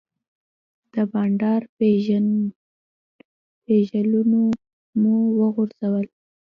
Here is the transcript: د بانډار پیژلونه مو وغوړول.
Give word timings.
د 0.93 0.95
بانډار 1.11 1.61
پیژلونه 3.67 4.39
مو 5.01 5.15
وغوړول. 5.39 6.07